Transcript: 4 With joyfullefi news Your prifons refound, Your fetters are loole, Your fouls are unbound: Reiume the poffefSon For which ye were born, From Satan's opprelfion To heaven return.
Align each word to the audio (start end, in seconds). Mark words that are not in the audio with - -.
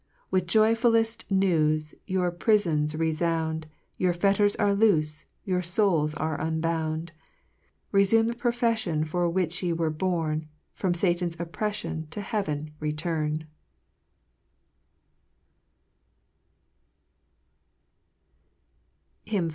4 0.29 0.29
With 0.31 0.47
joyfullefi 0.47 1.25
news 1.29 1.93
Your 2.07 2.31
prifons 2.31 2.97
refound, 2.99 3.67
Your 3.99 4.13
fetters 4.13 4.55
are 4.55 4.73
loole, 4.73 5.03
Your 5.45 5.61
fouls 5.61 6.15
are 6.15 6.41
unbound: 6.41 7.11
Reiume 7.93 8.25
the 8.25 8.33
poffefSon 8.33 9.07
For 9.07 9.29
which 9.29 9.61
ye 9.61 9.71
were 9.73 9.91
born, 9.91 10.47
From 10.73 10.95
Satan's 10.95 11.35
opprelfion 11.35 12.09
To 12.09 12.21
heaven 12.21 12.71
return. 12.79 13.45